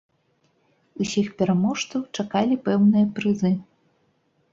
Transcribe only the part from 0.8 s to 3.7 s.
Усіх пераможцаў чакалі пэўныя прызы.